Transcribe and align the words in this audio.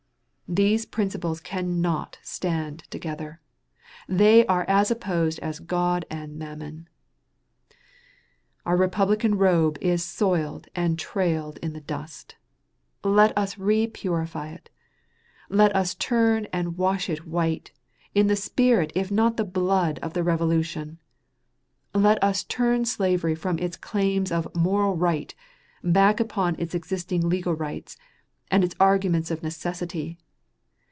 These 0.53 0.85
principles 0.85 1.39
cannot 1.39 2.19
stand 2.21 2.79
together. 2.91 3.39
They 4.09 4.45
are 4.47 4.65
as 4.67 4.91
opposite 4.91 5.39
as 5.41 5.61
God 5.61 6.05
and 6.11 6.37
mammon. 6.37 6.89
Our 8.65 8.75
Republican 8.75 9.37
robe 9.37 9.77
is 9.79 10.03
soiled 10.03 10.67
and 10.75 10.99
trailed 10.99 11.57
in 11.59 11.71
the 11.71 11.79
dust. 11.79 12.35
Let 13.01 13.31
us 13.37 13.55
repurify 13.55 14.53
it. 14.53 14.69
Let 15.47 15.73
us 15.73 15.95
turn 15.95 16.47
and 16.51 16.77
wash 16.77 17.09
it 17.09 17.25
white, 17.25 17.71
in 18.13 18.27
the 18.27 18.35
spirit 18.35 18.91
if 18.93 19.09
not 19.09 19.37
the 19.37 19.45
blood 19.45 19.99
of 19.99 20.11
the 20.11 20.21
Revolution. 20.21 20.99
Let 21.93 22.21
us 22.21 22.43
turn 22.43 22.83
slavery 22.83 23.35
from 23.35 23.57
its 23.57 23.77
claims 23.77 24.33
of 24.33 24.53
"moral 24.53 24.97
right" 24.97 25.33
back 25.81 26.19
upon 26.19 26.57
its 26.59 26.75
existing 26.75 27.29
legal 27.29 27.53
rights, 27.53 27.95
and 28.49 28.65
its 28.65 28.75
arguments 28.81 29.31
of 29.31 29.43
"necessity." 29.43 30.17